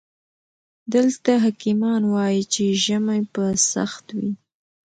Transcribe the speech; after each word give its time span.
دلته 0.93 1.31
حکيمان 1.45 2.01
وايي 2.13 2.43
چې 2.53 2.63
ژمی 2.83 3.21
به 3.33 3.45
سخت 3.71 4.05
وي. 4.17 4.31